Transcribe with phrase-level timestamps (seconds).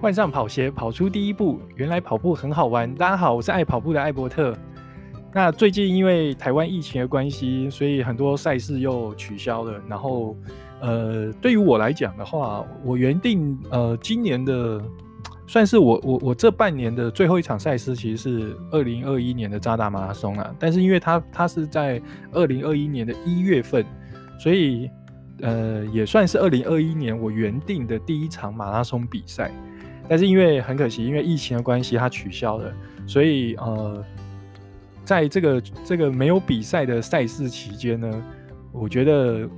[0.00, 1.60] 换上跑鞋，跑出第一步。
[1.76, 2.90] 原来跑步很好玩。
[2.94, 4.56] 大家好，我是爱跑步的艾伯特。
[5.30, 9.78] 那最近因为台湾疫情的关系，所以很多赛事又取消了。
[9.86, 10.34] 然后，
[10.80, 14.82] 呃，对于我来讲的话，我原定呃今年的
[15.46, 20.50] 算是我我我这半年的最后一场赛事，其实是二零二一年的渣打马拉松啊。
[20.58, 22.00] 但是因为它它是在
[22.32, 23.84] 二零二一年的一月份，
[24.38, 24.90] 所以
[25.42, 29.52] 呃也算是二零二一年我原定的第一场马拉松比赛。
[30.10, 32.74] 但是因为很可惜，因为疫情的关系，它取消了，
[33.06, 34.04] 所以呃。
[35.02, 38.22] 在这个这个没有比赛的赛事期间呢，
[38.70, 39.48] 我觉得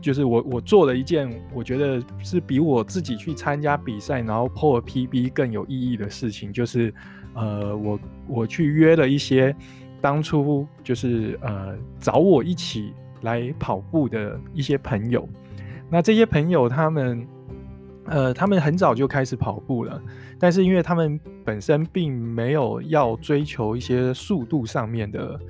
[0.00, 6.92] 就是我我做了一件我觉得是比我自己去参加比赛然后破 PB 更有意义的事情，就是
[7.34, 9.54] 呃我我去约了一些
[10.00, 15.28] 当初就是呃找我一起来跑步的一些朋友，
[15.88, 17.24] 那这些朋友他们。
[18.06, 19.98] 呃，他们很早就开始跑步了，
[20.38, 25.40] 但是因为他们本身并没有要追求一些速度上面的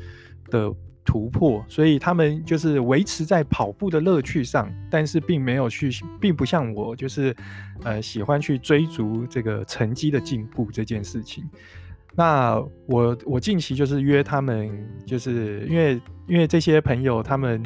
[0.51, 0.73] 的
[1.05, 7.35] 突破，所以他们就是维持在跑步的乐趣上，但是并没有去，并不像我，就是
[7.83, 11.45] 呃喜欢去追逐这个成绩的进步这件事情。
[12.15, 14.71] 那我我近期就是约他们，
[15.05, 17.61] 就是因为因为这些朋友他们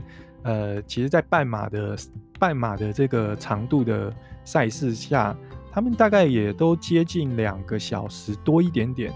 [0.45, 1.95] 呃，其实在半马的
[2.39, 4.11] 半马的这个长度的。
[4.49, 5.37] 赛事下，
[5.71, 9.13] 他们大概也都接近两个小时多一点点，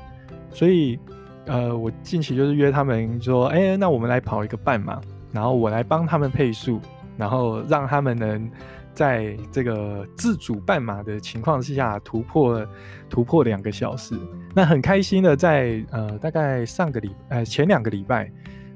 [0.51, 0.99] 所以，
[1.47, 5.01] 呃，我近期就是约他们说，哎、那我们来跑一个半马，
[5.33, 6.79] 然后我来帮他们配速，
[7.17, 8.51] 然后让他们能
[8.93, 12.67] 在这个自主半马的情况之下突破
[13.09, 14.15] 突破两个小时。
[14.55, 18.31] 那很开心的在呃大概上个礼呃前两个礼拜，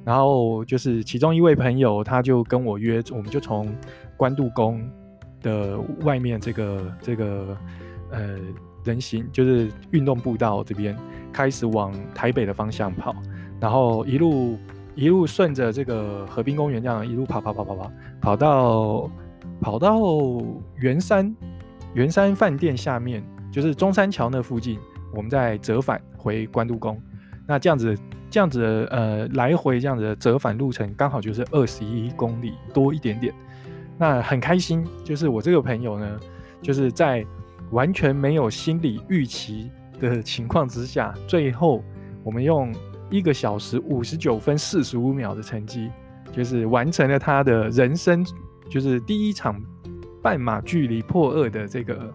[0.06, 3.70] 然后就是其中一位朋友他就跟我约，我们就从
[4.16, 4.80] 关渡宫。
[5.42, 7.56] 的外面这个这个
[8.10, 8.38] 呃
[8.84, 10.96] 人行就是运动步道这边
[11.32, 13.14] 开始往台北的方向跑，
[13.60, 14.58] 然后一路
[14.94, 19.10] 一路顺着这个河滨公园这样一路跑跑跑跑跑跑到
[19.60, 20.00] 跑到
[20.76, 21.34] 圆山
[21.94, 24.78] 圆山饭店下面，就是中山桥那附近，
[25.14, 27.00] 我们再折返回关渡宫。
[27.46, 27.96] 那这样子
[28.30, 33.34] 这样子呃来回这样子的折返路程刚好就是二十一公里多一点点。
[33.98, 36.20] 那很开心，就是我这个朋友呢，
[36.60, 37.24] 就是在
[37.70, 41.82] 完全没有心理预期的情况之下，最后
[42.22, 42.74] 我们用
[43.10, 45.90] 一个小时五十九分四十五秒的成绩，
[46.30, 48.22] 就是完成了他的人生，
[48.68, 49.58] 就是第一场
[50.22, 52.14] 半马距离破二的这个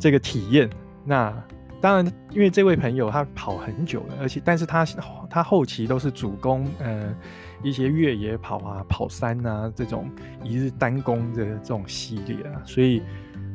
[0.00, 0.68] 这个体验。
[1.04, 1.32] 那
[1.80, 4.84] 当然，因为这位朋友他跑很久了，而且但是他
[5.30, 7.14] 他后期都是主攻，呃。
[7.62, 10.10] 一些越野跑啊、跑山啊这种
[10.42, 13.02] 一日单攻的这种系列啊，所以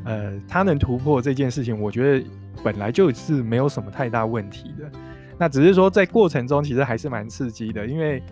[0.04, 2.28] 呃，他能突破这件事情，我觉得
[2.64, 4.92] 本来就是没有什么太大问题的。
[5.38, 8.24] 那只是说在过程中其实还是蛮刺激的，因为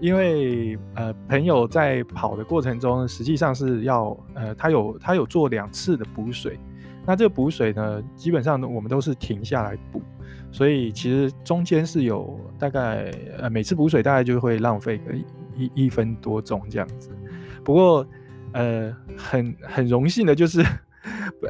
[0.00, 6.58] 因为呃，朋友在跑的过程中，实际上是要呃，他有他有做两次的补水，
[7.06, 10.02] 那这个补水呢，基本上我们都是停下来补。
[10.52, 15.14] 所以其实中间是有大概呃，每次补水大概就会浪费个
[15.56, 17.10] 一一分多钟这样子。
[17.64, 18.06] 不过
[18.52, 20.64] 呃，很很荣幸的就是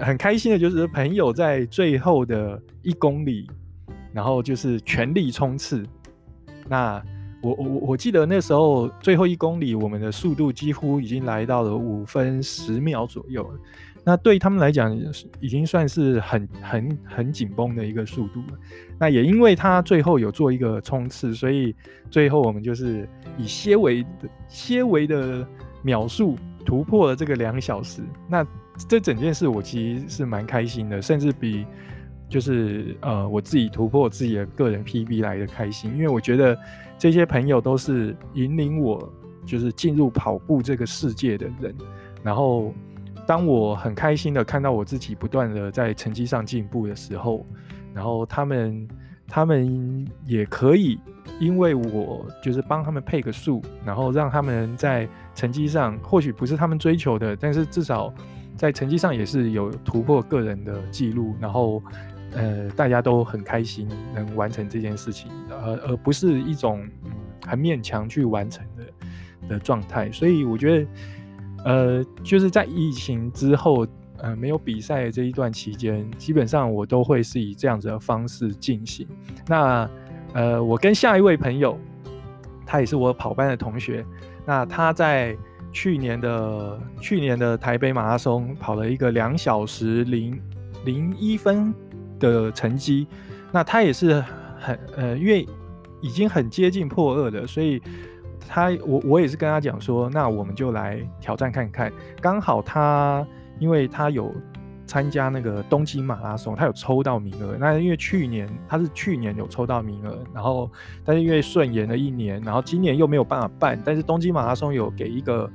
[0.03, 3.49] 很开心的就是朋友在最后的一公里，
[4.13, 5.83] 然后就是全力冲刺。
[6.69, 7.03] 那
[7.43, 13.59] 我我我记得那时候最后一公里我们的速度几乎已经来到了五分十秒左右了。
[14.03, 14.97] 那对他们来讲，
[15.41, 18.59] 已经算是很很很紧绷的一个速度了。
[18.99, 21.75] 那也因为他最后有做一个冲刺，所以
[22.11, 23.07] 最后我们就是
[23.37, 25.47] 以些微的些微的
[25.83, 26.35] 秒数
[26.65, 28.03] 突破了这个两小时。
[28.27, 28.45] 那
[28.89, 31.67] 这整件事我其实是蛮开心的，甚至比
[32.27, 36.59] 就是呃我自己突破自己的个人 PB 来的开心，因为我觉得
[36.99, 39.13] 这些朋友都是引领我
[39.45, 41.75] 就是进入跑步这个世界的人，
[42.23, 42.73] 然后。
[43.27, 47.47] 当我很开心的看到我自己不断的在成绩上进步的时候，
[47.95, 48.89] 然后他们
[49.29, 50.99] 他们也可以
[51.39, 58.13] 因为我就是帮他们配个数，然后让他们在成绩上或许不是他们追求的，但是至少
[58.57, 61.83] 在成绩上也是有突破个人的记录，然后
[62.33, 66.85] 呃大家都很开心能完成这件事情，而而不是一种
[67.47, 70.87] 很勉强去完成的的状态，所以我觉得。
[71.65, 73.87] 呃，就是在疫情之后，
[74.19, 79.07] 呃，没有比赛的这一段期间，基本上我都会是以这样子的方式进行。
[79.47, 79.89] 那，
[80.33, 81.79] 呃，我跟下一位朋友，
[82.65, 84.05] 他也是我跑班的同学，
[84.47, 85.37] 那他在
[85.73, 90.41] 去年的去年的台北马拉松跑了一个两小时零
[90.85, 91.73] 零一分
[92.19, 93.07] 的成绩。
[93.53, 94.23] 那他也是
[94.59, 95.47] 很呃，因为
[96.01, 97.83] 已经很接近破二了，所以
[98.49, 101.93] 他我我也是跟他讲说，那我们就来挑战看看。
[102.21, 103.27] 刚好他
[103.59, 104.35] 因为他有
[104.87, 107.57] 参加那个东京马拉松，他有抽到名额。
[107.61, 110.69] 那因为去年他是去年有抽到名额，然后
[111.05, 113.81] 但是因为顺延了一年，然后今年又没有办法办。
[113.85, 115.49] 但是东京马拉松有给一个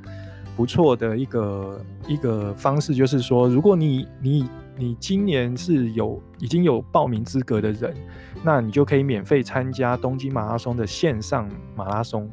[0.55, 7.93] 不错的一个一个方式，就是说，如果你你你今年是有已经有报名资格的人，
[8.41, 12.29] 那你就可以免费参加东京马拉松的线上马拉松。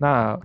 [0.00, 0.40] 那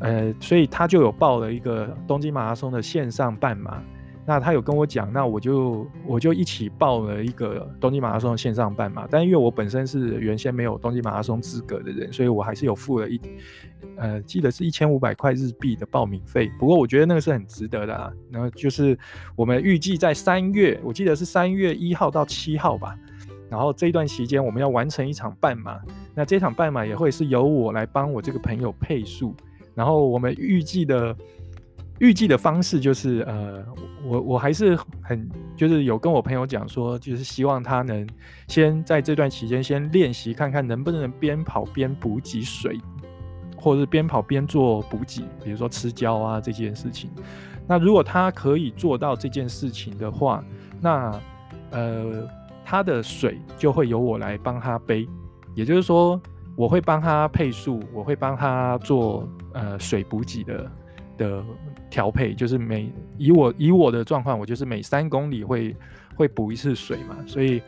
[0.00, 3.82] 呃，所以他就有报了一个东京马拉松的线上半马。
[4.26, 13.18] 那他有跟我讲，那我就我就一起报了一个东京马拉松的线上半马，但因为我本身是原先没有东京马拉松资格的人，所以我还是有付了一，
[13.96, 16.52] 呃，记得是一千五百块日币的报名费。
[16.58, 18.12] 不过我觉得那个是很值得的啊。
[18.30, 18.98] 然后就是
[19.34, 22.94] 我们预计在三月，我记得是三月一号到七号吧。
[23.48, 25.80] 然后这一段期间我们要完成一场半马，
[26.18, 29.32] 那这场半马也会是由我来帮我这个朋友配速。
[29.72, 31.16] 然后我们预计的。
[32.00, 33.64] 预计的方式就是，呃，
[34.04, 38.08] 我我还是很就是有跟我朋友讲说，就是希望他能
[38.46, 42.78] 先在这段期间先练习看看能不能边跑边补给水，
[43.56, 47.10] 或者是边跑边做补给，比如说吃胶啊这件事情。
[47.66, 50.44] 那如果他可以做到这件事情的话，
[50.80, 51.20] 那
[51.72, 52.28] 呃
[52.64, 55.04] 他的水就会由我来帮他背，
[55.58, 56.20] 也就是说
[56.54, 60.70] 我会帮他配速，我会帮他做呃水补给的。
[61.18, 61.42] 的
[61.90, 65.74] 调配就是每以我以我的状况，我就是每三公里会
[66.14, 67.60] 会补一次水嘛，所以，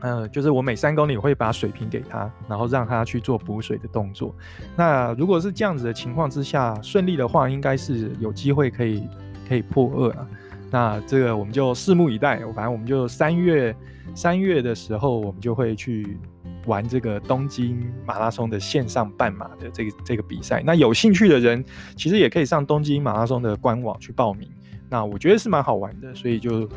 [0.00, 4.34] 呃，就是我每三公里会把水瓶给他，然后让他去做补水的动作。
[4.74, 9.06] 那如果是这样子的情况之下，顺利的话，应该是有机会可以
[9.46, 10.26] 可以破二啊。
[10.70, 13.76] 那这个我们就拭目以待，反正我们就三月
[14.14, 16.18] 三月的时候，我们就会去。
[16.66, 21.64] 玩这个东京马拉松的线上半马的这个这个比赛，那有兴趣的人
[21.96, 24.48] 其实也可以上东京马拉松的官网去报名。
[24.88, 26.68] 那我觉得是蛮好玩的，所以就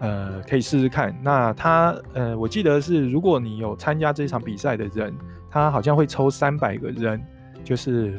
[0.00, 1.14] 呃可以试试看。
[1.22, 5.14] 那他呃我记得是如果你有参加这场比赛的人，
[5.50, 7.22] 他好像会抽三百个人，
[7.62, 8.18] 就是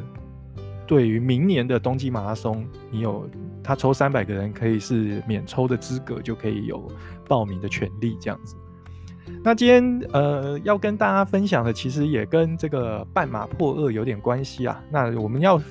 [0.86, 3.28] 对于明年的东京马拉松，你有
[3.64, 6.88] 他抽三百个人可以是免抽的资格，就可以有
[7.28, 8.56] 报名的权利这样子。
[9.44, 14.84] 那今天呃要跟大家分享的，其实也跟这个半马破二有点关系啊。
[14.90, 15.62] 那我们要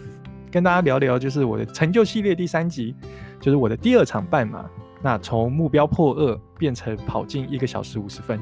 [0.50, 2.94] 跟大家聊聊，就是我的成就系列第三集，
[3.40, 4.64] 就是我的第二场半马。
[5.02, 8.40] 那从目标破二变成跑进一个小时五十分。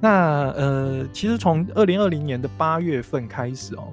[0.00, 3.92] 那呃，其实从二零二零年的八月份开始哦，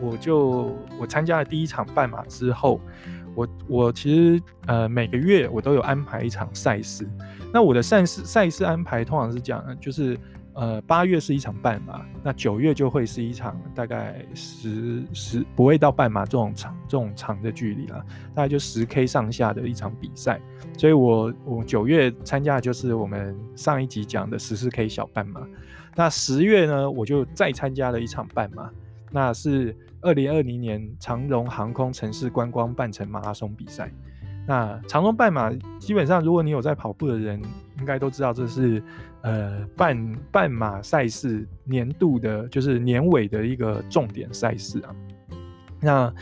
[0.00, 2.80] 我就我参加了第一场半马之后，
[3.34, 7.08] 我我其实呃每个月我都有安排一场赛事。
[7.56, 10.14] 那我的赛事赛事安排通常是这样，就是
[10.52, 18.04] 呃八月是一场半马，那九月就会是一场大概十十不会到半马这种长这种长的距离了，
[18.34, 20.38] 大概就十 K 上下的一场比赛。
[20.76, 25.40] 所以我我九月参加的就是我们上一集讲的十四 K 小半马。
[25.94, 28.70] 那十月呢，我就再参加了一场半马，
[29.10, 33.90] 那是二零二零年长荣航空城市观光半程马拉松比赛。
[34.46, 37.42] 那长荣半马基本上，如果你有在跑步的人，
[37.80, 38.80] 应该都知道这是
[39.22, 44.94] 呃半半马赛事年度的，就是年尾的一个重点赛事啊。
[45.80, 46.14] 那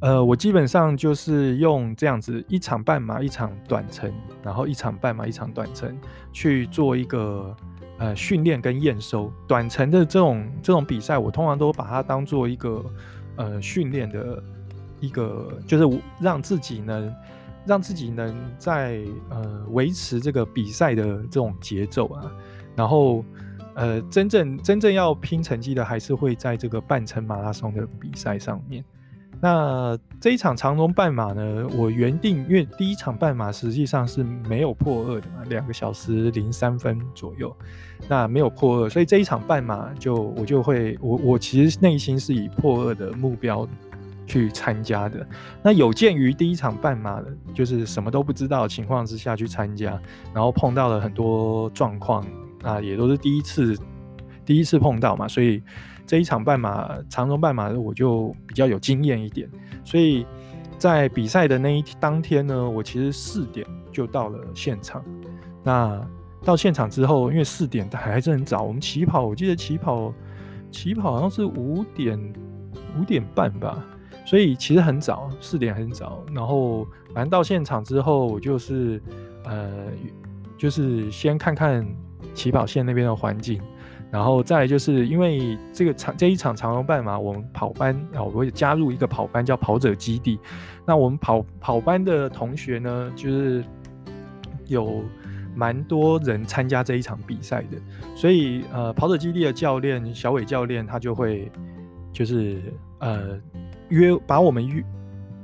[0.00, 5.96] 呃，我基本上就是用这样子一场半马一场短程，然后一场半马一场短程
[6.32, 7.54] 去做一个
[7.98, 9.32] 呃训练跟验收。
[9.46, 12.84] 短程的这种这种比赛，我通常都把它当做一个
[13.36, 14.42] 呃训练的
[14.98, 17.14] 一个，就是让自己呢。
[17.66, 22.32] 让自己能在呃维持这个比赛的这种节奏啊，
[22.74, 23.24] 然后
[23.74, 28.84] 呃真正真正要拼成绩的还是会在这个半程马拉松的比赛上面。
[29.42, 37.56] 那这一场长隆半马呢，我原定因为第一场半马实际上是没有破二的嘛，两个小时零三分左右，
[38.06, 43.66] 那没有破二，所以这一场半马就我就会我我其实内心是以破二的目标。
[44.30, 45.26] 去参加的。
[45.60, 50.00] 那有鉴于第一场半马的，就是什么都不知道情况之下去参加，
[50.32, 52.24] 然后碰到了很多状况
[52.62, 53.76] 啊，也都是第一次，
[54.44, 55.60] 第一次碰到嘛，所以
[56.06, 59.50] 这一场半马长荣半马我就比较有经验一点。
[59.84, 60.24] 所以
[60.78, 65.04] 在比赛的那一当天呢，我其实四点就到了现场。
[65.64, 66.00] 那
[66.44, 70.14] 到现场之后，因为四点还还是很早，我们起跑，我记得起跑
[70.70, 72.16] 起跑好像是五点
[72.96, 73.84] 五点半吧。
[74.30, 76.24] 所以其实很早，四点很早。
[76.32, 79.02] 然后反正到现场之后，我就是
[79.42, 79.88] 呃，
[80.56, 81.84] 就是先看看
[82.32, 83.60] 起跑线那边的环境，
[84.08, 90.38] 然后再来就是因为这个长这一场长龙半马，我们跑班啊，我会加入一个跑班叫跑者基地。
[90.86, 93.64] 那我们跑跑班的同学呢，就是
[94.68, 95.02] 有
[95.56, 97.76] 蛮多人参加这一场比赛的，
[98.14, 101.50] 所以呃，跑者基地的教练小伟教练他就会
[102.12, 102.62] 就是
[103.00, 103.36] 呃
[103.90, 104.82] 约把我们约。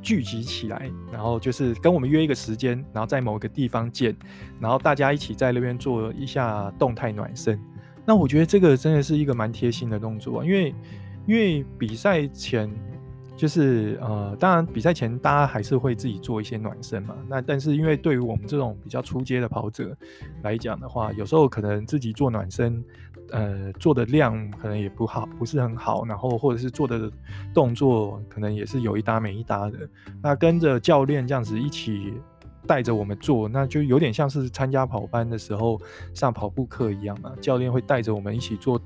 [0.02, 4.16] 聚集起来，然后就是跟我们约一个时间，然后在某个地方见，
[4.60, 7.60] 然后大家一起在那边做一下动态暖身。
[8.04, 10.72] 那我觉得这个真的是一个蛮贴心的动作，因为
[11.26, 12.70] 因为比赛前
[13.36, 17.14] 就是呃，当然比赛前大家还是会自己做一些暖身嘛。
[17.28, 19.96] 那但是因为对于我们这种比较初阶的跑者
[20.42, 22.82] 来讲的话，有时候可能自己做暖身。
[23.32, 27.10] 呃，做的量可能也不好，不是很好，然后或者是做的
[27.52, 29.78] 动作可能也是有一搭没一搭的。
[30.22, 32.14] 那跟着教练这样子一起
[32.68, 35.76] 带着我们做，那就有点像是参加跑班的时候
[36.14, 37.32] 上跑步课一样嘛。
[37.40, 38.80] 教练会带着我们一起做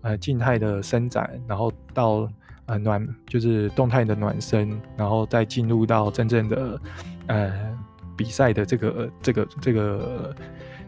[0.00, 2.26] 呃静态的伸展，然后到
[2.66, 6.80] 呃暖就是动态的暖身，然后再进入到真正的
[7.26, 7.78] 呃
[8.16, 10.36] 比赛的这个这个这个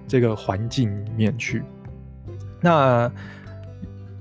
[0.07, 1.63] 这个环境里面去。
[2.61, 3.11] 那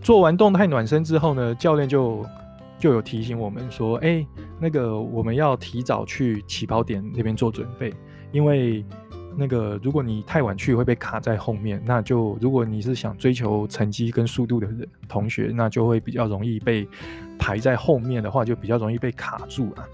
[0.01, 2.25] 做完动态暖身之后呢，教练就
[2.77, 4.25] 就有提醒我们说：“哎、
[4.59, 7.93] 那个我们要提早去起跑点那边做准备，
[8.31, 8.85] 因为
[9.37, 11.81] 那个如果你太晚去会被卡在后面。
[11.85, 14.67] 那就如果你是想追求成绩跟速度的
[15.07, 16.87] 同学，那就会比较容易被
[17.37, 19.85] 排在后面的话，就比较容易被卡住了。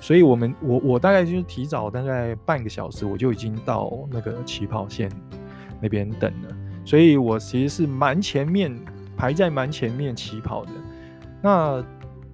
[0.00, 5.10] 所以我们我我大概就是提早大概半个小时，我就已经到那个起跑线
[5.80, 8.74] 那边等了。”所以我其实是蛮前面
[9.16, 10.70] 排在蛮前面起跑的。
[11.42, 11.84] 那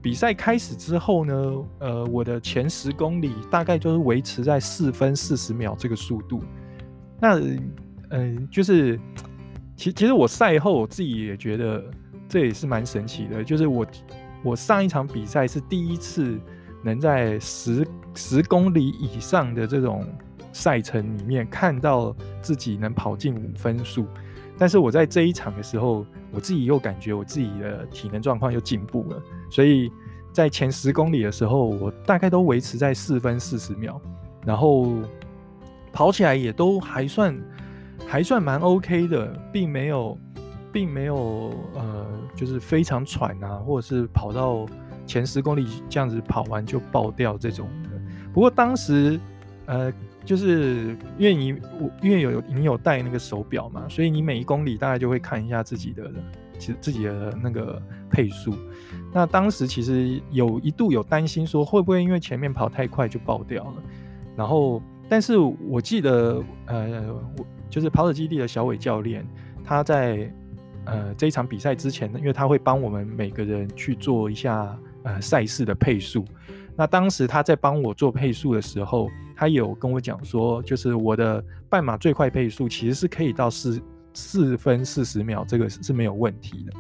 [0.05, 1.35] 比赛开始之后呢，
[1.79, 6.43] 呃，我的前十公里大概就是维持在四分四十秒这个速度。
[7.19, 7.41] 那
[8.11, 9.01] 嗯、就是
[9.75, 11.83] 其其实我赛后我自己也觉得
[12.29, 13.87] 这也是蛮神奇的，就是我
[14.45, 16.39] 我上一场比赛是第一次
[16.83, 20.07] 能在十十公里以上的这种
[20.53, 24.07] 赛程里面看到自己能跑进五分数。
[24.57, 29.91] 但是我在这一场的时候，我自己又感觉我自己的体能状况又进步了，所以
[30.33, 34.01] 在前十公里的时候，我大概都维持在四分四十秒，
[34.47, 34.87] 然后
[35.93, 37.37] 跑起来也都还算
[38.07, 40.19] 还算蛮 OK 的，并没有
[40.73, 42.07] 并没有呃，
[42.37, 44.67] 就是非常喘啊，或者是跑到
[45.05, 47.91] 前十公里这样子跑完就爆掉这种的。
[48.33, 49.19] 不过当时
[49.67, 49.93] 呃。
[50.25, 56.11] 就是因为你我因为有你有带那个手表嘛，所以你每一公里大概就会看一下自己的
[56.59, 58.55] 其实自己的那个配速。
[59.13, 63.83] 那当时其实有一度有担心说会不会因为前面跑太快就爆掉了。
[64.35, 69.27] 然后，但是我记得呃，我就是跑者基地的小伟教练，
[69.63, 70.33] 他在
[70.87, 76.25] 呃这一场比赛之前呢，因为他会帮我们每个人去做一下呃赛事的配速。
[76.75, 79.11] 那当时他在帮我做配速的时候。
[79.37, 86.73] 他有跟我讲说，就是我的半马最快配速其实是可以到四四分四十秒，这个是没有问题的。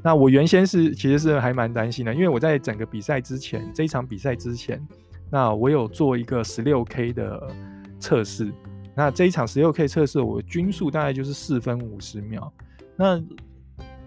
[0.00, 4.80] 那我原先是其实是还蛮担心的，因为我在整个比赛之前，这一场比赛之前，
[5.28, 7.50] 那我有做一个十六 K 的
[7.98, 8.52] 测试。
[8.94, 12.52] 那这一场十六 K 测试，我均速大概就是四分五十秒。
[12.96, 13.20] 那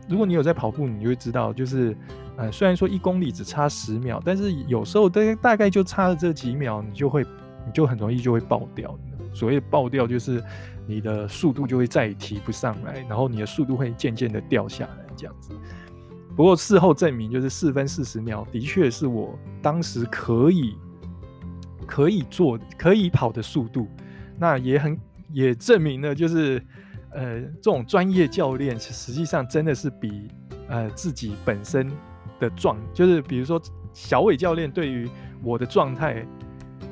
[0.07, 1.95] 如果你有在跑步，你就会知道，就是
[2.37, 7.25] 呃，虽然说一公里只差十秒，但是有时候大大概就差了这几秒，你就会。
[7.65, 8.97] 你就很容易就会爆掉。
[9.33, 10.43] 所谓爆掉，就是
[10.85, 15.53] 你的速度就会再也提不上来，然后你的速度会渐渐的掉下来这样子。
[16.35, 20.75] 不过事后证明，就是四分四十秒的确是我当时可以
[21.87, 23.87] 可以做、可以跑的速度。
[24.37, 24.99] 那也很
[25.31, 26.61] 也证明了，就是
[27.11, 30.27] 呃，这种专业教练实际上真的是比
[30.67, 31.89] 呃自己本身
[32.37, 33.61] 的状，就是比如说
[33.93, 35.09] 小伟教练对于
[35.41, 36.27] 我的状态。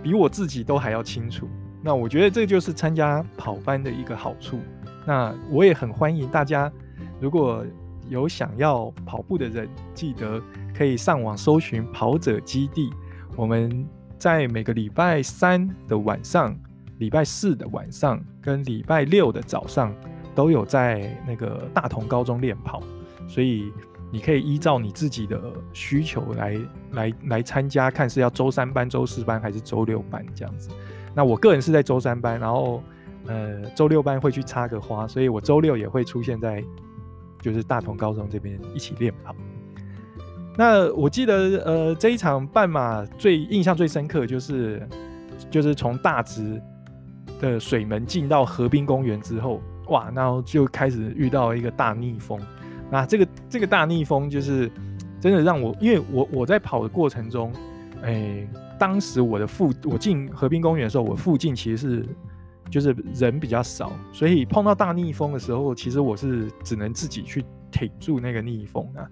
[0.02, 1.48] 比我自己都还要清楚，
[1.82, 4.60] 那我觉得这就是参加跑班的一个好处。
[5.06, 6.72] 那我也很欢迎大家，
[7.20, 7.66] 如果
[8.08, 10.42] 有想要跑步的人，记得
[10.74, 12.90] 可以上网搜寻跑者基地。
[13.36, 13.86] 我们
[14.18, 16.56] 在每个礼拜三的晚上、
[16.98, 19.94] 礼拜四的晚上跟礼拜六的早上
[20.34, 22.82] 都有在那个大同高中练跑，
[23.28, 23.72] 所以。
[24.12, 25.40] 你可以依照你自己的
[25.72, 26.60] 需求来
[26.92, 30.70] 来来参加，看是要周三班、周四班还是周六班这样子。
[31.14, 32.82] 那我个人是在周三班，然后
[33.28, 36.64] 呃周六班会去插个花，所以我周六也会出现在
[37.42, 39.36] 就是大同高中这边一起练跑。
[40.58, 41.36] 那我记得
[41.66, 44.88] 呃这一场半马最印象最深刻就是
[45.50, 46.62] 就是从大直
[47.40, 52.40] 的水门进到河滨公园之后，哇，然后就开始遇到一个大逆风。
[52.92, 54.72] 那这个这个大逆风就是
[55.20, 57.52] 真的让我，因为我我在跑的过程中，
[58.04, 58.48] 哎、
[58.80, 62.06] 当时我的附我进河滨公园的时候，我附近其实是
[62.70, 69.08] 就是人比较少，所以碰到大逆风的时候，其实我是只能自己去挺住那个逆风啊。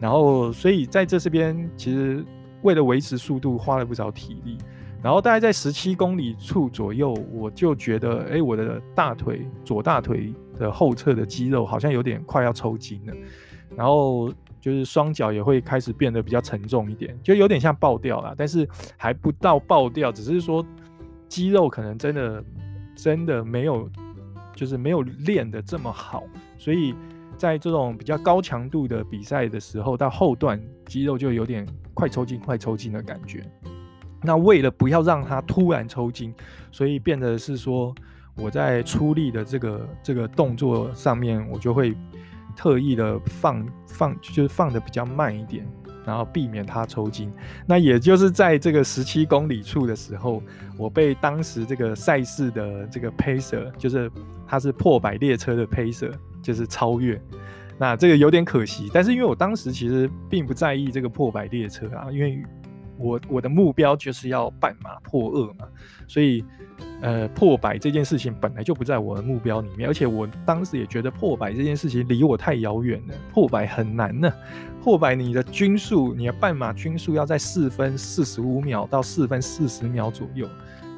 [0.00, 2.24] 然后，所以在这这边其实
[2.62, 4.56] 为了维持速度，花了不少体力。
[5.02, 13.14] 然后大概在十七公里处左右，我就觉得，哎，我的大腿左大腿的后侧的肌肉好像有点快要抽筋了，
[13.74, 14.30] 然后
[14.60, 20.64] 就是双脚也会开始变得比较沉重一点，就有点像爆掉了，但是还不到爆掉，只是说
[21.28, 22.44] 肌肉可能真的
[22.94, 23.88] 真的没有，
[24.54, 26.24] 就是没有练得这么好，
[26.58, 26.94] 所以
[27.38, 33.42] 在这种比较高强度的比赛的时候，到后段肌肉就有点快抽筋、快抽筋的感觉。
[34.22, 36.34] 那为了不要让它突然抽筋，
[36.70, 37.94] 所以变得是说
[38.36, 41.96] 我在出力的这个这个动作上面，我就会
[42.54, 45.66] 特意的放放，就是放的比较慢一点，
[46.04, 47.32] 然后避免它抽筋。
[47.66, 50.42] 那也就是在这个十七公里处的时候，
[50.76, 54.10] 我被当时这个赛事的这个 pacer，就是
[54.46, 56.12] 他是破百列车的 pacer，
[56.42, 57.20] 就是超越。
[57.78, 62.42] 那这个有点可惜，但是因为我当时其实并不在意这个破百列车啊，因为。
[63.00, 65.66] 我我的目标就是要半马破二嘛，
[66.06, 66.44] 所以
[67.00, 74.30] 呃破百这件事情本来就不在我的目标里面，而且我当时也觉得破百这件事情离我太遥远了，破百很难呢。
[74.82, 80.48] 破百你的均速，你的半马均速要在四分四十五秒到四分四十秒左右，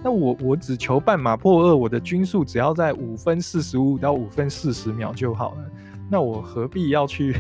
[0.04, 5.70] 那我我只求半马破二，我的均速只要在五分四十五到五分四十秒就好了。
[6.08, 7.34] 那我何必要去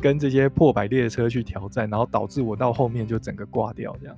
[0.00, 4.16] 跟这些破百列车去挑战，然后导致我到后面就整个挂掉这样，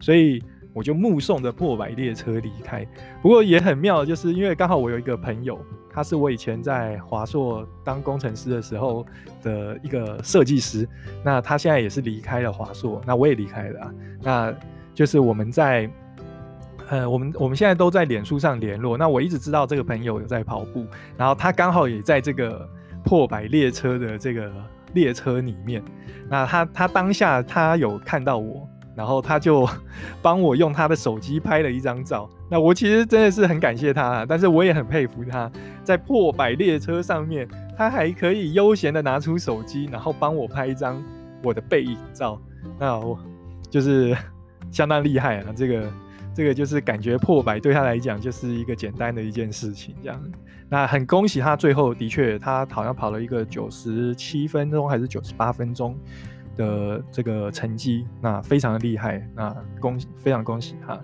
[0.00, 0.42] 所以
[0.72, 2.86] 我就目送着破百列车离开。
[3.20, 5.58] 不过也很妙，就是因为刚好我有一个朋友，
[5.92, 9.04] 他是我以前在华硕当工程师的时候
[9.42, 10.88] 的一个设计师，
[11.22, 13.94] 那他现在也是离开了华硕，那我也离开了。
[14.22, 14.54] 那
[14.94, 15.90] 就是我们在
[16.88, 18.96] 呃，我们我们现在都在脸书上联络。
[18.96, 20.86] 那我一直知道这个朋友有在跑步，
[21.16, 22.68] 然后他刚好也在这个。
[23.04, 24.52] 破百列车的这个
[24.94, 25.82] 列车里面，
[26.28, 29.68] 那他他当下他有看到我，然后他就
[30.22, 32.28] 帮我用他的手机拍了一张照。
[32.50, 35.50] 那我其实真的是很感谢他，但是我也很佩服他，
[35.84, 37.46] 在破百列车上面，
[37.76, 41.02] 他还可以悠闲的拿出手机，然后帮我拍一张
[41.42, 42.40] 我的背影照。
[42.78, 43.18] 那我
[43.70, 44.16] 就是
[44.70, 45.90] 相当厉害啊，这个。
[46.38, 50.22] 这个就是感觉破百对他来讲就是一个简单的一件事情，这样。
[50.68, 55.98] 那很恭喜他，最后的确他好像跑了一个九十七分钟还是九十八分钟
[56.56, 60.96] 的这个成绩，那非常的厉害，那恭喜，非常恭喜他。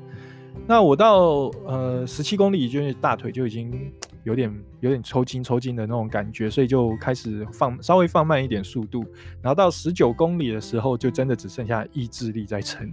[0.69, 3.93] 那我到呃十七公里，就是大腿就已经。
[4.25, 9.05] 有点有点抽筋抽筋的那种感觉，所以就开始放稍微放慢一点速度，
[9.43, 12.91] 然后到十九公里的时候，就真的只剩下意志力在撑。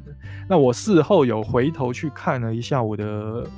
[0.50, 3.50] 那我事后有回头去看了一下我的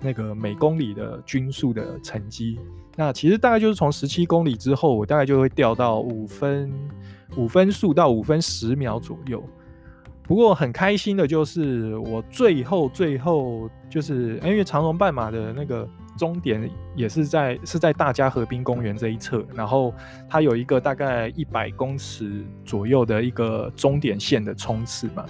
[0.00, 2.58] 那个每公里的均速的成绩，
[2.96, 6.72] 那其实大概就是从十七公里之后，我大概就会掉到五分
[7.36, 9.40] 五分速到五分十秒左右。
[10.24, 15.88] 不过很开心的就是我最后最后就是因为长隆半马的那个。
[16.16, 19.94] 终点也是在是在大家河滨公园这一侧，然后
[20.28, 25.24] 它有一个大概一百公尺左右的一个终点线的冲刺嘛，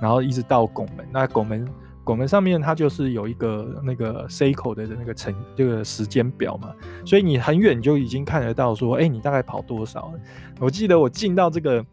[0.00, 1.04] 然后一直到拱门。
[1.12, 1.68] 那拱门
[2.04, 6.72] 拱门上面它就是有一个那个 C 口的那个成这个时间表嘛，
[7.04, 10.12] 所以你很远就已经看得到说，哎，你大概跑多少？
[10.60, 11.84] 我记得我进到这个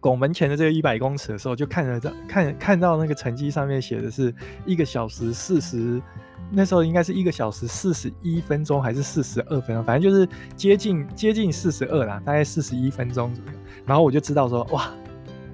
[0.00, 4.34] 拱门前的这个一百公尺的时候，就看得到看看到那个成绩上面写的是
[4.66, 6.02] 一个小时四十。
[6.50, 13.52] 那时候应该是一个小时四十一分钟还是四十二分钟，反正就是接近接近四十二啦，大概四十一分钟左右。
[13.84, 14.90] 然后我就知道说，哇，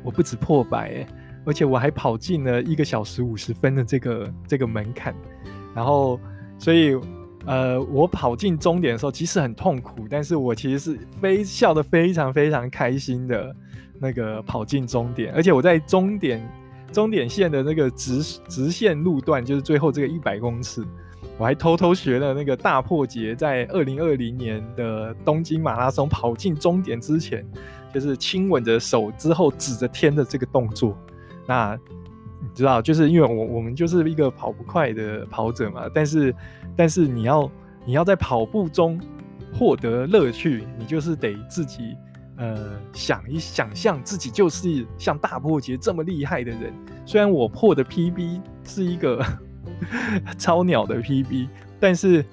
[0.02, 1.06] 我不止破百诶，
[1.44, 5.14] 而且我还跑进了一个小时五十分的这个这个门槛。
[5.74, 6.20] 然后，
[6.58, 6.96] 所以
[7.44, 13.54] 呃，我跑进终点的时候，其实很痛苦，但是我其实是非笑得非常非常开心的
[14.00, 16.40] 那个跑进终点，而且我在终点。
[16.94, 20.84] 终点线的那个直直线路段，就是最后这个一百公尺，
[21.36, 27.44] 我还偷偷学了那个大破节，在二零二零年的东京马拉松跑进终点之前，
[27.92, 30.96] 就是亲吻着手之后指着天的这个动作。
[31.46, 31.76] 那
[32.40, 36.32] 你知道，就是因为我我们就是一个跑不快的跑者嘛，但是
[36.76, 37.50] 但是你要
[37.84, 39.00] 你要在跑步中
[39.52, 41.96] 获得乐趣，你就是得自己。
[42.36, 46.72] 呃，想一想象自己就是像大破节这么厉害的人，
[47.06, 49.24] 虽然我破的 PB 是一个
[50.36, 52.24] 超鸟的 PB，但是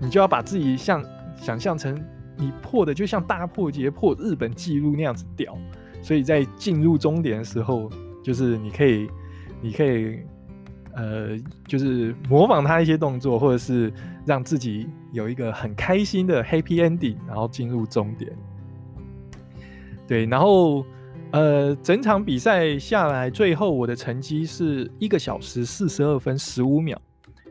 [0.00, 1.04] 你就要把自己像
[1.36, 1.94] 想象成
[2.36, 5.56] 你破的就像大破节破日本纪录那样子屌，
[6.02, 7.88] 所以在进入终点的时候，
[8.24, 9.08] 就是你可以，
[9.62, 10.18] 你可以，
[10.94, 11.38] 呃，
[11.68, 13.92] 就是模仿他一些动作，或者是
[14.26, 18.36] 让自己有一个很开心的 happy ending，然后进入终点。
[20.06, 20.84] 对，然后
[21.30, 27.00] 呃，整场比赛下来，最后我的成绩是一个小时四十二分十五秒。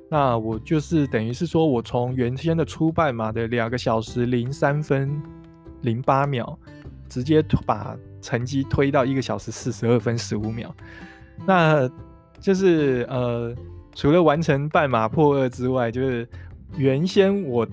[0.10, 5.12] 那我就是等于是说，我从原先的初半马的两个小时零三分
[5.82, 6.58] 零八秒，
[7.10, 10.74] 直接把成绩推到一个小时四十二分十五秒。
[11.48, 11.90] 那
[12.40, 13.56] 就是呃，
[13.96, 16.30] 除了完成半马破二之外，就是
[16.78, 17.68] 原先我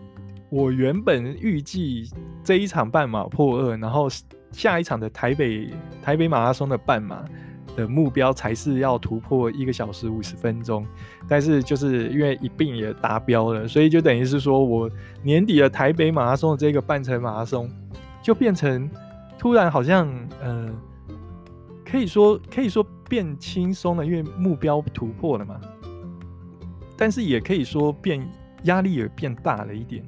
[0.49, 2.09] 我原本预计
[2.43, 4.09] 这一场半马破二，然后
[4.53, 5.71] 下一场的台北
[6.03, 7.25] 台北马拉松的半马。
[7.77, 10.85] 的目标才是要突破一个小时五十分钟，
[11.29, 14.91] 但是就是因为一并也达标了，所以就等于是说我
[15.23, 17.71] 年底的台北马拉松的这个半程马拉松，
[18.21, 18.91] 就变成
[19.39, 20.69] 突然好像呃，
[21.89, 25.61] 可以说可以说变轻松了，因为目标突破了嘛，
[26.97, 28.21] 但是也可以说变
[28.65, 30.05] 压力也变大了一点。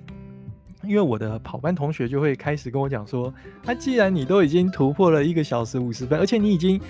[0.85, 3.33] 因为我的跑班同学就会开始跟我讲说，
[3.64, 6.81] 那、啊、既然你都已经突破了一个小时五十分，而且你已经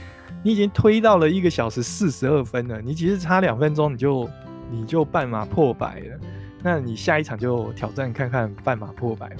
[0.42, 4.28] 你已经推到了一个小时四十二分了，你其实差两分钟你就
[4.70, 6.20] 你就半马破百了，
[6.62, 9.37] 那你下一场就挑战看看半马破百了。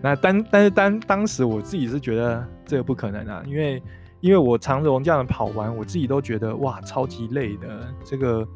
[0.00, 3.82] 那当但是当当时我自己是觉得这个不可能啊，因为
[4.20, 8.48] 因为我长荣这样跑完，我自己都觉得哇超级累的这个。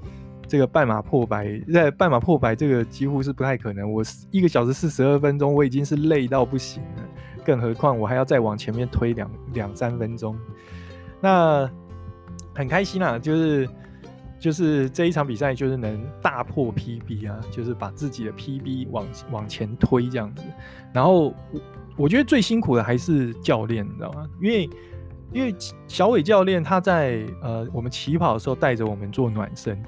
[0.49, 3.91] 这个半马破百，在半马破百这个几乎是不太可能。
[3.91, 7.03] 我一个小时四十二分钟，我已经是累到不行了，
[7.45, 10.39] 更何况我还要再往前面推两两三分钟。
[11.21, 11.71] 那
[12.55, 13.69] 很开心啊，就是
[14.39, 20.43] 就是这一场比赛就是能大破 PB 啊，就是把自己的 PB 往往前推这样子。
[20.93, 21.61] 然后我
[21.97, 24.29] 我觉得最辛苦的还是教练，你知道吗？
[24.41, 24.69] 因为
[25.33, 25.55] 因为
[25.87, 29.83] 小伟教练他在呃我们起跑的时候带着我们做暖身。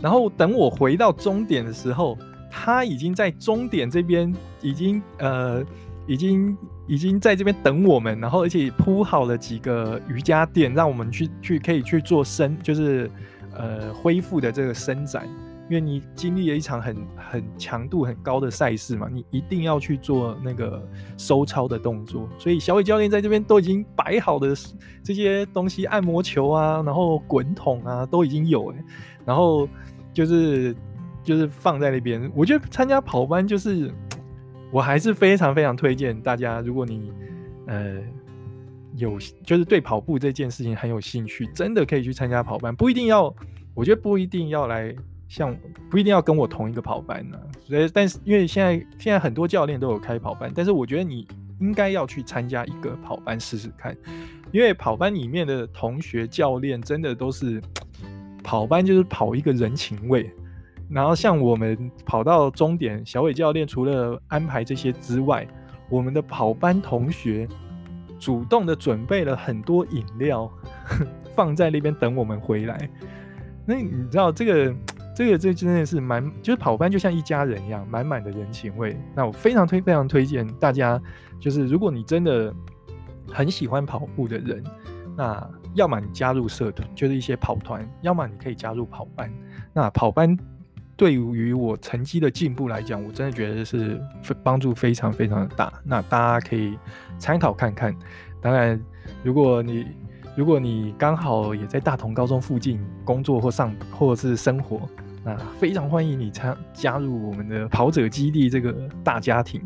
[0.00, 2.16] 然后等我回到终点的时候，
[2.50, 5.64] 他已经在终点这边，已经呃，
[6.06, 6.56] 已经
[6.86, 13.10] 已经在这边等我们，然后而且铺好了几个瑜伽垫，让我们去去可以去做伸，就是
[13.54, 15.26] 呃恢复的这个伸展。
[15.68, 20.80] 因为你经历了一场很很强度很高的赛事嘛，你一定要去做那个
[21.16, 22.28] 收操的动作。
[22.38, 24.54] 所以小伟教练在这边都已经摆好的
[25.02, 28.72] 这些东西，按摩球啊，然后滚筒啊，都已经有。
[29.24, 29.68] 然后
[30.12, 30.74] 就是
[31.24, 33.90] 就是放在那边，我觉得参加跑班就是，
[34.70, 37.12] 我还是非常非常推荐大家，如果你
[37.66, 38.00] 呃
[38.94, 43.34] 有就是对跑步这件事情很有兴趣，真的可以去参加跑班，不一定要，
[43.74, 44.94] 我觉得不一定要来
[45.28, 45.56] 像
[45.90, 51.26] 不一定要跟我同一个跑班呢、所以但是因为现在现在很多教练都有开跑班，但是我觉得你
[51.60, 53.96] 应该要去参加一个跑班试试看，
[54.52, 57.62] 因为跑班里面的同学教练真的都是。
[58.44, 60.30] 跑班就是跑一个人情味，
[60.88, 65.44] 然后像我们跑到终点，小伟教练除了安排这些之外，
[65.88, 67.48] 我们的跑班同学
[68.20, 70.48] 主动的准备了很多饮料，
[71.34, 72.88] 放在那边等我们回来。
[73.66, 74.72] 那你知道这个
[75.16, 78.96] 这个这真的是蛮，就是跑班就像一家人一样，满满的人情味。
[79.14, 81.00] 那我非常推非常推荐大家，
[81.40, 82.54] 就是如果你真的
[83.32, 84.62] 很喜欢跑步的人，
[85.16, 85.50] 那。
[85.76, 89.30] 要么你加入社团，就是一些跑团；要么你可以加入跑班。
[89.74, 90.34] 那跑班
[90.96, 94.00] 对于我成绩的进步来讲，我真的觉得是
[94.42, 95.70] 帮助非常非常的大。
[95.84, 96.78] 那大家可以
[97.18, 97.94] 参考看看。
[98.40, 98.82] 当然，
[99.22, 99.86] 如果你
[100.34, 104.80] 如果你刚好也在大同高中附近工作或上或者是生活，
[105.26, 108.72] 那非常欢迎你参加入我们的跑者基地这个
[109.04, 109.60] 大家庭。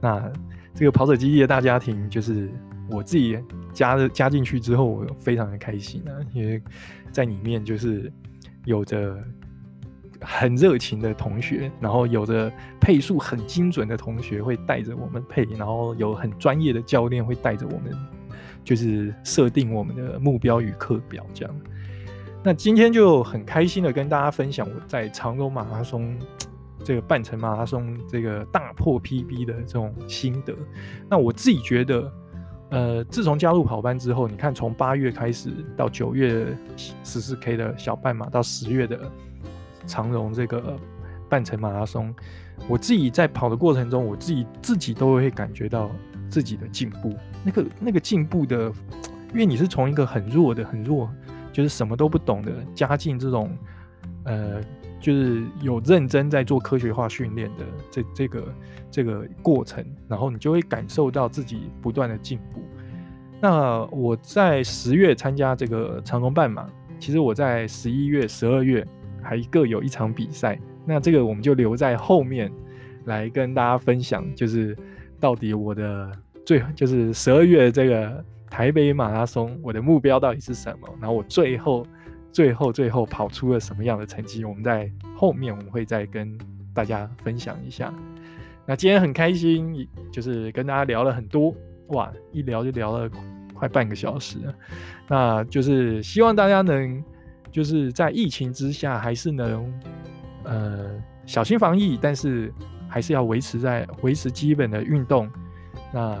[0.00, 0.32] 那
[0.74, 2.48] 这个跑者基地的大家庭就是。
[2.92, 3.38] 我自己
[3.72, 6.60] 加了加进去之后，我非常的开心啊，因为
[7.12, 8.12] 在里面就是
[8.64, 9.16] 有着
[10.20, 17.96] 很热情的同学，然后有着配速很精准的同学会带着我们配，然后有很专业的教练会带着我们，
[18.64, 21.54] 就是设定我们的目标与课表这样。
[22.42, 26.18] 那今天就很开心的跟大家分享我在长荣马拉松
[26.82, 30.54] 这个半程马拉松这个大破 PB 的这种心得。
[31.08, 32.12] 那我自己觉得。
[32.72, 36.56] 呃，自从加入跑班之后，你看从八月开始到九月
[37.02, 39.10] 十四 K 的小半马，到十月的
[39.88, 40.78] 长荣这个
[41.28, 42.14] 半程马拉松，
[42.68, 45.90] 我自己在跑的过程中，我自己自己都会感觉到
[46.28, 47.12] 自己的进步。
[47.42, 48.72] 那个那个进步的，
[49.32, 51.10] 因为你是从一个很弱的、很弱，
[51.60, 53.54] 就是什么都不懂的，加进这种
[54.24, 54.62] 呃
[54.98, 58.54] 就是有认真在做科学化训练的这这个
[58.90, 62.62] 这个过程，然后你就会感受到自己不断的进步。
[63.42, 66.66] 那我在十月参加这个长荣半马，
[66.98, 68.86] 其实我在十一月、十二月
[69.22, 70.58] 还各有一场比赛。
[70.86, 72.50] 那这个我们就留在后面
[73.04, 74.74] 来跟大家分享，就是
[75.18, 76.10] 到底我的
[76.46, 80.88] 最就是十二月这个台北马拉松，我的目标到底是什么？
[81.00, 81.86] 然后我最后、
[82.32, 84.44] 最后、最后跑出了什么样的成绩？
[84.44, 86.36] 我们在后面我们会再跟
[86.74, 87.94] 大家分享一下。
[88.66, 91.54] 那今天很开心，就是跟大家聊了很多。
[91.88, 93.10] 哇，一聊就聊了
[93.54, 94.38] 快半个小时，
[95.08, 97.02] 那就是希望大家能
[97.50, 99.72] 就是在疫情之下，还是能
[100.44, 102.52] 呃小心防疫，但是
[102.88, 105.28] 还是要维持在维持基本的运动，
[105.92, 106.16] 那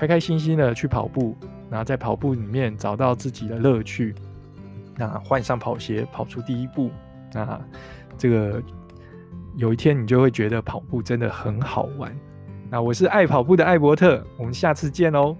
[0.00, 1.36] 开开心心的去跑步，
[1.68, 4.14] 然后在跑步里面找到自己的乐趣，
[4.96, 6.90] 那换上跑鞋跑出第一步，
[7.34, 7.60] 那
[8.16, 8.62] 这个
[9.56, 12.18] 有一天你就会觉得跑步真的很好玩。
[12.70, 15.36] 那我是爱跑步的艾伯特，我们下次见喽。